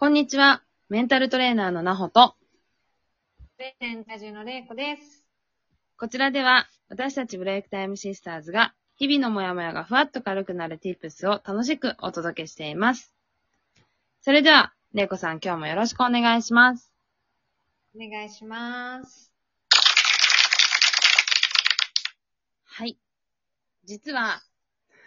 [0.00, 0.62] こんにちは。
[0.88, 2.36] メンタルトレーナーのなほと、
[3.58, 5.24] レーン多重のれいこです。
[5.96, 13.12] こちらでは私たちブレイクタイムシスターズが日々のモヤモヤがふわっと軽くなる tips を楽しくお届けしています。
[14.20, 16.94] それでは、れいこさん今日もよろしくお願いします。
[17.96, 19.32] お願いします。
[22.66, 22.96] はい。
[23.82, 24.42] 実は、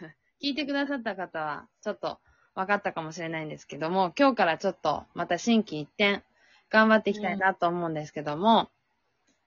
[0.42, 2.20] 聞いてくださった方はちょっと
[2.54, 6.22] 分かったかもしれないんですけども、今日からちょっとまた新規一点
[6.70, 8.70] 頑張っていきたいなと思うんですけども、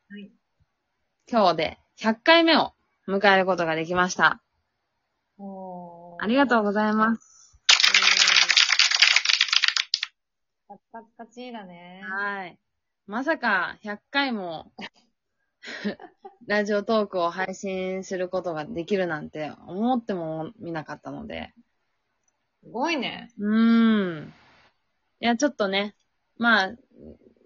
[0.09, 0.31] はい。
[1.29, 2.73] 今日で100回目を
[3.07, 4.41] 迎えることができました。
[5.38, 7.21] おありがとうございます。
[7.21, 7.59] す。
[10.67, 12.01] パチパチパチだね。
[12.03, 12.57] はい。
[13.05, 14.71] まさか100回も
[16.48, 21.53] ラジオトークを配信することができるなんて思ってもみなかったので。
[22.65, 23.31] すごいね。
[23.37, 24.33] うーん。
[25.19, 25.95] いや、ちょっとね、
[26.39, 26.71] まあ、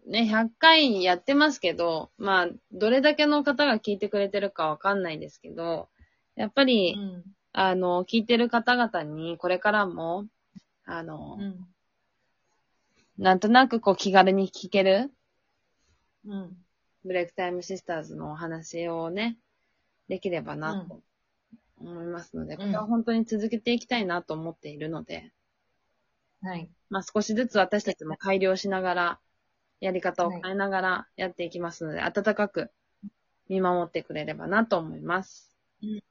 [0.07, 5.89] ね、100回やってますけど、まあ、どれだけの方が聞いてくれてるかわかんないですけど、
[6.37, 7.23] やっぱり、ん。
[7.51, 10.25] あの、聞いてる方々にこれからも、
[10.85, 11.67] あの、うん。
[13.17, 15.11] なんとなくこう気軽に聞ける
[16.25, 16.57] うん。
[17.03, 19.37] ブレイクタイムシスターズのお話をね、
[20.07, 21.01] できればなと
[21.79, 25.31] 思いますので、これは本当に続けていきたいなと思っているので、
[26.41, 26.69] はい。
[26.89, 29.19] まあ少しずつ私たちも改良しながら、
[29.79, 32.71] やり方を変えながらやっていきますので、温かく
[33.47, 35.55] 見守ってくれればなと思います。
[35.81, 36.01] い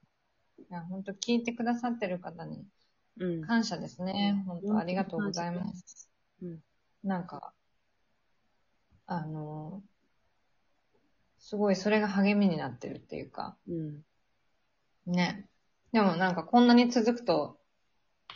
[0.69, 2.65] や、本当聞いてくださってる方に
[3.19, 3.41] うん。
[3.41, 4.43] 感謝ですね。
[4.45, 6.09] 本当ありがとうございます。
[6.41, 6.59] うん。
[7.03, 7.53] なんか、
[9.07, 9.81] あの、
[11.39, 14.03] すごいそれが励みになってるっていうか、うん。
[15.07, 15.45] ね。
[15.91, 17.57] でもなんかこんなに続くと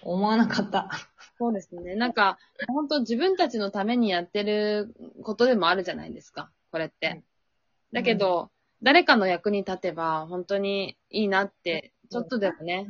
[0.02, 0.90] 思わなかった。
[1.38, 1.96] そうですね。
[1.96, 2.38] なんか、
[2.68, 7.08] 本当自分たちのためにやってることでもあるじゃないですか、これって。
[7.08, 7.24] はい
[7.94, 8.50] だけど、
[8.82, 12.88] 誰かの役に立てば本当にいいなって、ちょっとでもね、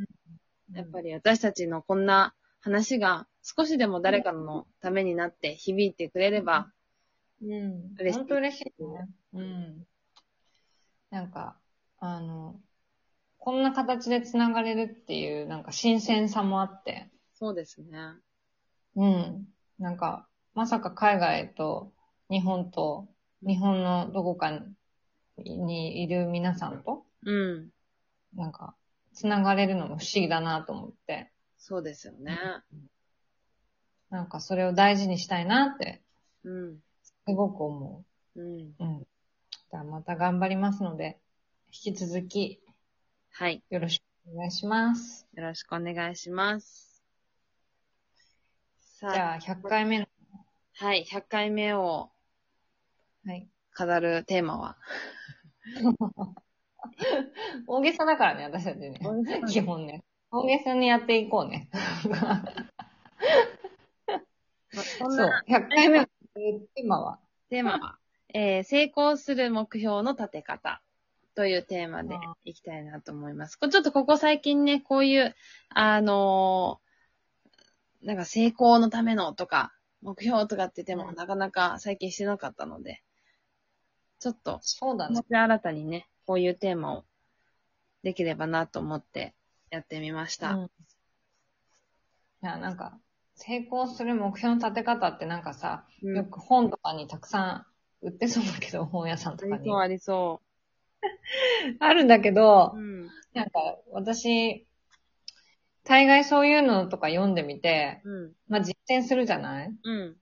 [0.74, 1.10] やっぱり。
[1.10, 6.72] り私たちのこんな話が少しでも誰かのためになって響いてくれれば、
[7.42, 7.94] うん。
[8.00, 9.10] 嬉しい本当嬉しいね。
[9.34, 9.88] うん。
[11.10, 11.58] なんか、
[12.00, 12.56] あの、
[13.44, 18.00] こんな形で繋がれるっていう、なんか新鮮さもあって、そうですね。
[18.96, 19.48] うん。
[19.80, 21.92] なんか、まさか海外と
[22.30, 23.10] 日本と、
[23.46, 24.62] 日本のどこか
[25.38, 27.70] にいる皆さんと、うん。
[28.34, 28.76] なんか、
[29.12, 32.40] 繋がれるのも不思議だなと思って、そうですよね。
[34.10, 36.02] なんかそれを大事にしたいなって、
[36.46, 36.78] うん。
[37.04, 38.06] すごく思
[38.38, 38.46] うん。
[38.46, 38.74] う。
[38.80, 39.00] うん。
[39.02, 41.20] じゃあまた頑張りますので、
[41.74, 42.63] 引き続き
[43.36, 43.64] はい。
[43.72, 45.26] よろしくお願いします。
[45.34, 47.04] よろしくお願いします。
[49.00, 50.06] さじゃあ、100回目の、
[50.76, 51.04] はい。
[51.04, 52.12] 100回目を
[53.26, 53.50] はい。
[53.72, 54.78] 飾るテーマは。
[57.66, 59.00] 大げさだからね、私たちね。
[59.50, 60.04] 基本ね。
[60.30, 61.72] 大げさにやっていこうね。
[64.70, 64.80] そ
[65.10, 65.32] そう。
[65.48, 67.20] 100回目のテーマは。
[67.50, 67.98] テーマは、
[68.32, 70.84] えー成功する目標の立て方
[71.36, 73.58] というテーマでいきたいなと思います。
[73.58, 75.36] ちょっとここ最近ね、こういう、
[75.70, 76.84] あのー
[78.04, 83.02] なんか成功のためのとか、目標とかって言ってもうんなかなか最近してなかったので、
[84.20, 87.06] ちょっと、そうだね新たにね、こういうテーマを
[88.04, 89.34] できればなと思って
[89.70, 90.52] やってみました。
[90.52, 90.66] うん。
[90.66, 90.70] い
[92.42, 93.00] や、なんか、
[93.36, 97.66] 成功する目標の立て方ってなんかさ、うんよく本とかにたくさ
[98.02, 99.56] ん売ってそうだけど、本屋さんとかに。
[99.56, 100.42] ありそう、ありそ
[101.80, 103.10] あるんだけどう。、ん。
[103.34, 104.66] なんか、私、
[105.84, 108.34] 大概そういうのとか読んでみて、うん。
[108.48, 109.74] まあ実践するじゃない？
[109.84, 110.16] うん。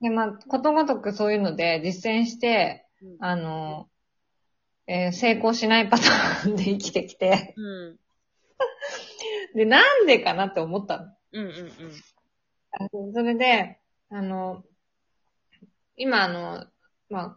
[0.00, 3.88] で、まあ、ことごとくそういうので実践して、うんあの、
[4.86, 7.60] えー成功しないパターンで生きてきて、う
[7.94, 7.98] ん。
[9.54, 11.12] で、なんでかなって思ったの。
[11.32, 11.44] うん。
[11.46, 11.52] うん。
[12.72, 13.80] あのそれで、
[14.10, 14.64] あの、
[15.96, 16.66] 今あの、
[17.08, 17.36] まあ、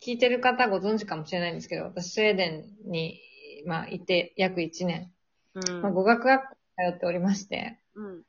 [0.00, 3.20] 聞いてる方ご存知かもしれないんですけど、私スウェーデンに、
[3.66, 5.12] まあ、いて約1年、
[5.54, 5.82] うん。
[5.82, 8.22] まあ、語学学校に通っておりまして、うん。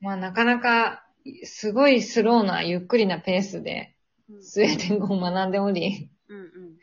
[0.00, 1.04] まあ、なかなか、
[1.44, 3.96] すごいスローな、ゆっくりなペースで、
[4.40, 6.38] スウェーデン語を学んでおり、うん。
[6.38, 6.78] うん。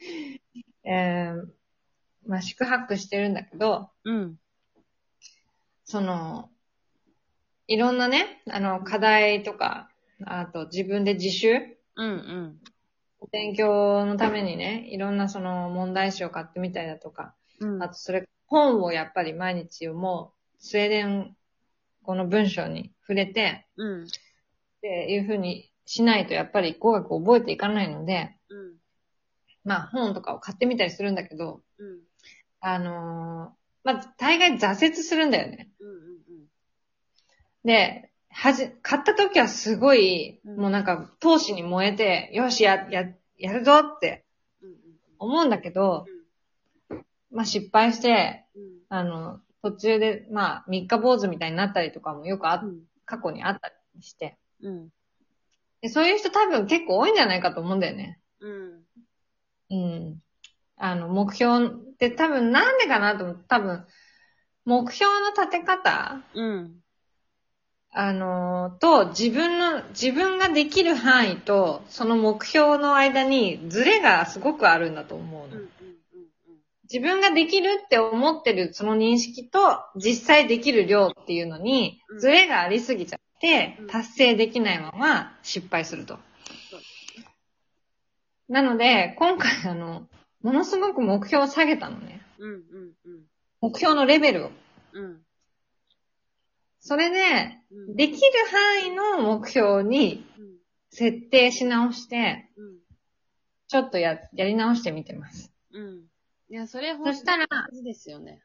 [0.90, 1.48] えー、
[2.26, 4.40] まあ、宿泊してるんだけど、うん。
[5.84, 6.50] その、
[7.68, 9.90] いろんなね、あの、課題とか、
[10.26, 12.08] あと自分で自習うん。
[12.08, 12.60] うん。
[13.32, 17.84] 勉強のためにね、いろんなその問題集を買ってみたりだとか、うん。
[17.84, 21.36] あとそれ、本をやっぱり毎日読もう、スウェーデン
[22.04, 24.04] 語の文章に触れて、うん。
[24.06, 24.08] っ
[24.82, 28.76] ていうふうにしないと、やっぱり語学を覚えていかないので、うん。
[29.64, 32.00] まあ本とかを買ってみたりするんだけど、うん。
[32.62, 35.70] あのーまあ大概挫折するんだよね。
[35.80, 35.90] うん。
[35.90, 36.46] うん。
[37.64, 38.09] で、
[38.42, 44.26] はじ、買った時はすごい、うんもうなんか、闘志に燃えて、よし、や、や、やるぞって
[44.62, 44.76] うん。
[45.20, 46.06] 思うんだけど、
[47.32, 48.64] まあ失敗して、うん。
[48.88, 52.64] あの、途中で、まあ、三日坊主みたいになったりとかもよくあ。
[53.06, 54.38] 過去にあったりして。
[54.62, 54.90] うん。
[55.82, 58.20] でそういう人多分結構多いんじゃないかと思うんだよね。
[58.40, 58.86] うん。
[59.70, 60.24] うん。
[60.78, 63.86] あの、目標って多分なんでかなと思って、多分、
[64.64, 66.84] 目標の立て方うん。
[67.92, 75.56] あの、と、自分の、自分ができる範囲と、その目標の間にズレがすごくあるんだと思うの。
[75.56, 75.62] うん。
[75.62, 75.70] うん。
[76.84, 79.60] 自分ができるって思ってるその認識と、
[79.96, 86.20] 実際できる量っていうのにう、んズレがありすぎちゃってうん、達成できないまま失敗すると。
[88.50, 90.08] なので、今回あの、
[90.42, 92.22] ものすごく目標を下げたのね。
[92.38, 92.52] うん。
[92.52, 92.64] うん。
[93.62, 94.52] 目標のレベルを。
[94.94, 95.22] うん。
[96.80, 97.96] それで、うん。
[97.96, 98.20] できる
[98.52, 100.50] 範囲の目標にうん。
[100.92, 102.80] 設定し直して、うん。
[103.68, 105.52] ちょっとや、やり直してみてます。
[105.72, 106.08] うん。
[106.50, 108.42] いや、それほんそしたら、大事ですよね。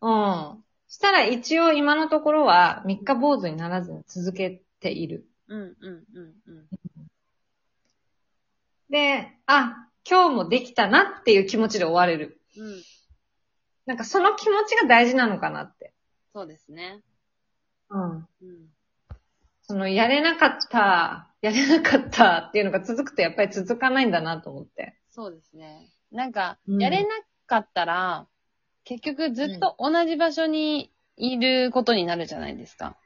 [0.00, 0.64] うん。
[0.88, 5.26] したら一応今のところは三日坊主にならずに続けている。
[5.48, 5.60] うん。
[5.60, 5.74] うん。
[5.80, 6.34] うん。
[6.46, 6.68] うん。
[8.90, 12.40] で、あ、今日もできたなっていう気持ちで終われる。
[12.56, 12.82] うん。
[13.86, 15.91] なんかその気持ちが大事なのかなって。
[16.32, 17.00] そうですね。
[17.90, 18.10] うん。
[18.12, 18.26] うん。
[19.62, 24.96] そのやれなかった、やれなかったっていうのが続くとやっぱり続かないんだなと思って。
[25.10, 25.90] そうですね。
[26.10, 27.08] なんか、うんやれな
[27.46, 28.26] かったら、
[28.84, 32.96] 結局ずっと同じ場所にいることになるじゃないですか。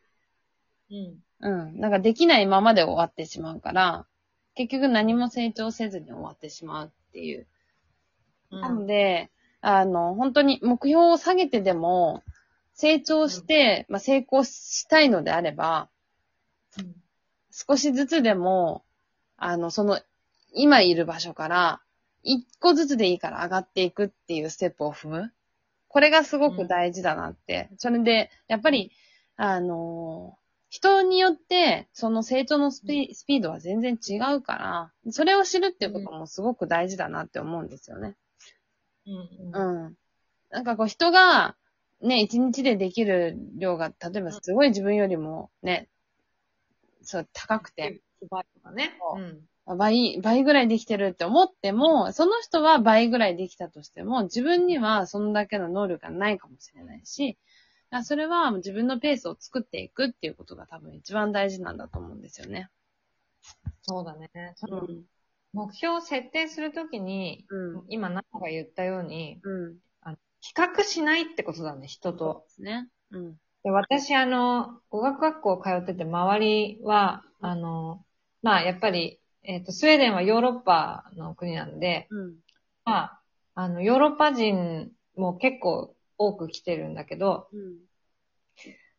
[0.91, 1.19] うん。
[1.41, 1.81] うん。
[1.81, 4.07] なんかできないままで終わってしまうから、
[4.55, 7.47] 結局何も成長せずに終わってしまうっていう。
[8.51, 9.31] なので、
[9.61, 12.23] あの、本当に目標を下げてでも、
[12.77, 15.89] 成長して、まあ、成功したいのであれば、
[16.79, 16.95] うん
[17.59, 18.85] 少しずつでも、
[19.39, 19.99] あの、その、
[20.53, 21.81] 今いる場所から、
[22.23, 25.33] 一個ずつでいいから上がっていくっていうステップを踏む。
[25.89, 27.71] これがすごく大事だなって。
[27.79, 28.93] それで、やっぱり、
[29.37, 30.37] あの
[30.69, 38.17] 人によって、その成長のスピスピードは全然違うから、それを知るっていうこともすごく大事だなって思うんですよね。
[39.07, 39.15] うん。
[39.15, 39.87] うん。
[39.87, 39.95] うん。
[40.51, 41.57] なんかこう人が、
[42.01, 45.89] ね、一日でできる量が、例えばすごい自分よりもね、
[47.03, 48.01] そう、高くて、
[48.31, 48.97] 倍とかね。
[48.99, 49.79] そううん。
[49.79, 57.39] 倍、倍ぐらいできてるって思っても、その人は倍ぐらいできたとしても、自分にはそんだけの能力がないかもしれないし、
[58.03, 62.69] それは自分のペースを作っていくっていうことが多分一番大事なんだと思うんですよね。
[63.83, 64.31] そうだね。
[64.57, 65.05] そのうん。
[65.53, 67.85] 目標を設定するときに、うん。
[67.89, 69.77] 今、ナナが言ったように、うん。
[70.47, 72.43] 比較しないってことだね、人そうと。
[72.47, 72.89] ですね。
[73.11, 73.37] うん。
[73.65, 78.05] で私、あの、語学学校通ってて、周りは、あの、
[78.43, 82.35] まあ、やっぱり、えっ、と、スウェーデンはヨーロッパの国なんで、うん。
[82.85, 83.21] まあ、
[83.55, 87.77] あの、ヨーロッパ人も結構多く来てるんだけど、うん。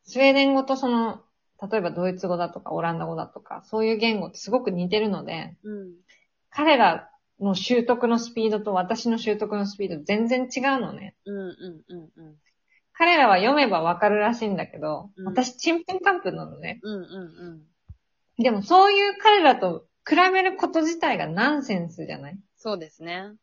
[0.04, 1.22] スウェーデン語とその、
[1.72, 5.94] 例えばドイツ語だとかオランダ語だとか、そういう言語ってすごく似てるので、うん。
[6.50, 11.16] 彼らの習得のスピードと私の習得のスピード全然違うのね。
[11.26, 11.36] うん。
[11.38, 11.84] うん。
[11.88, 12.10] うん。
[12.16, 12.36] うん。
[12.94, 16.80] 彼らは読めばわかるらしいんだけど、うん私ちんぷんかんぷんなのね。
[16.82, 16.94] うん。
[17.04, 17.64] う
[18.40, 18.44] ん。
[18.44, 22.40] でもそういう彼らと比べること自体がナンセンスじゃない？
[22.58, 23.34] そうですね。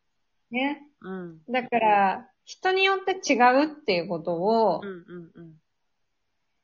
[0.51, 0.81] ね。
[1.01, 1.39] うん。
[1.49, 4.87] だから、人によって違うっていうことを、うん。
[4.87, 5.31] うん。
[5.35, 5.53] うん。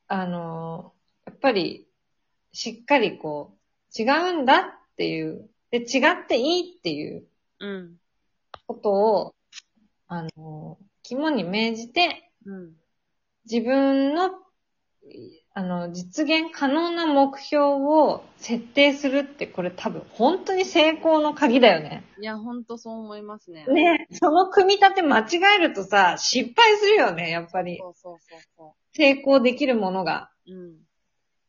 [0.08, 0.92] あの、
[1.26, 1.88] やっぱり、
[2.52, 3.56] しっかりこ
[3.98, 4.04] う、違
[4.38, 4.64] うんだっ
[4.96, 7.24] ていう、で、違っていいっていう
[7.58, 7.96] うん。
[8.66, 9.34] ことを、
[10.06, 12.72] あの、肝に銘じて、うん。
[13.50, 14.30] 自分の、
[15.54, 22.04] あの、実現可能な目標を設定するって、これ多分本当に成功の鍵だよね。
[22.20, 23.66] いや、ほんとそう思いますね。
[23.66, 24.08] ね。
[24.12, 27.78] その組み立て間違えるとさ、失敗するよね、やっぱり。
[27.78, 30.30] そうそうそうそ成功できるものが。
[30.46, 30.52] う。
[30.52, 30.76] うん。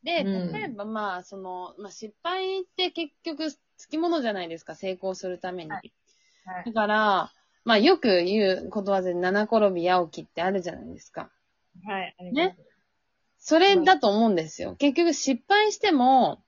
[0.04, 3.50] で、うん例えばまあ、その、まあ失敗って結局、
[3.84, 5.72] つきものじゃないですか、成功するために。
[5.72, 5.92] はい
[6.46, 7.32] はいだから、
[7.66, 11.32] まあよく言うことわざで七転び八起きってあるじゃないですか。
[11.86, 12.16] はい。
[12.34, 12.58] ね
[13.40, 14.76] それだと思うんですよ。
[14.76, 16.42] 結局失敗しても、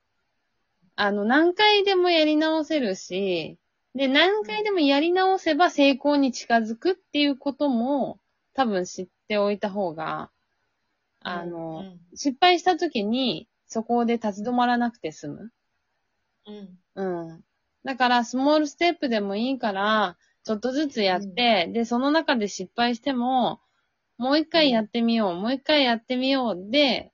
[0.96, 3.58] あの、何回でもやり直せるし、
[3.94, 8.20] で、何回でもやり直せば成功に近づくっていうことも、
[8.54, 10.32] 多分知っておいた方が、
[11.20, 15.52] あの、うん失敗した時に、そこで立ち止まらなくて済む。
[16.48, 16.80] うん。
[16.96, 17.44] うん。
[17.84, 23.62] だから、スモールステップでもいいから、ちょっとずつやって、で、その中で失敗しても、
[24.18, 27.12] もう一回やってみよう、もう一回やってみようで、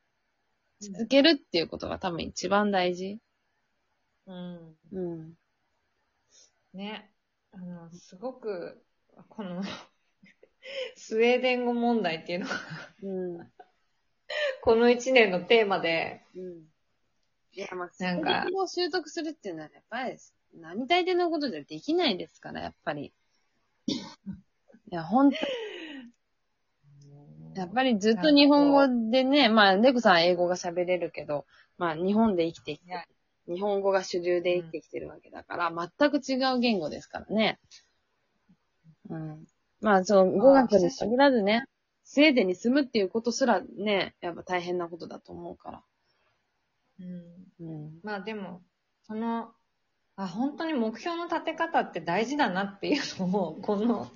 [0.79, 3.19] 続けるっていうことが多分一番大事。
[4.27, 4.77] うん。
[4.91, 5.33] うん。
[6.73, 7.11] ね。
[7.51, 8.83] あの、すごく、
[9.29, 9.63] この、
[10.95, 12.55] スウェーデン語問題っていうのが、
[13.03, 13.51] うん。
[14.61, 16.70] この一年のテーマで、うん。
[17.53, 20.17] いや、まあ、なんかを習得するっていうのは、やっぱり、
[20.59, 23.13] 並大抵のことじゃできないですから、やっぱり。
[23.87, 23.93] い
[24.89, 25.37] や、ほんと、
[27.55, 31.45] やっぱりずっと日本語でね、まあ、ネコさんは英語が喋れるけど、
[31.77, 33.07] まあ、日本で生きてきて
[33.47, 37.59] 日本語が主流で生きてきてるわけだから、全く違う言語ですからね。
[39.09, 39.45] うん。
[39.81, 41.65] まあ、その、語学に限らずね、
[42.03, 45.83] スウェーデンに住むっていうことすらね、やっぱ大変なことだと思うから。
[47.59, 47.67] うん。
[47.67, 47.99] うん。
[48.03, 48.61] まあでも、
[49.03, 49.53] その、
[50.15, 54.07] あ、本当に目標の立て方って大事だなっていうのを、 この、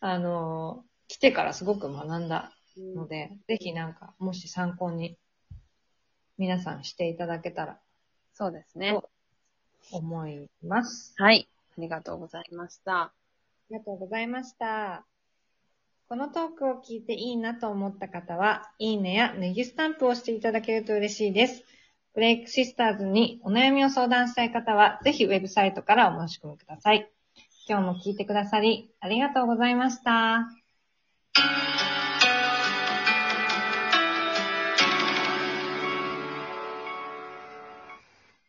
[0.00, 2.52] あの、来てからすごく学んだ
[2.94, 5.18] ので、ぜひなんか、もし参考に、
[6.36, 7.80] 皆さんしていただけたら
[8.32, 8.92] そうですね。
[8.92, 9.10] と
[9.92, 11.14] 思います。
[11.16, 11.48] はい。
[11.78, 13.02] ありがとうございました。
[13.02, 13.12] あ
[13.70, 15.06] りがとうございました。
[16.06, 21.64] このトークを聞いていいなと思った方は、いいねやネギスタンプをしていただけると嬉しいです。
[22.14, 27.10] ブレイクシスターズにお悩みを相談したい方は、ぜひウェブサイトからお申し込みください。
[27.66, 30.50] 今日も聞いてくださり、ありがとうございました。